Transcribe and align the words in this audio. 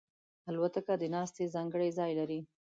الوتکه 0.49 0.93
د 1.01 1.03
ناستې 1.15 1.51
ځانګړی 1.55 1.89
ځای 1.97 2.11
لري. 2.19 2.39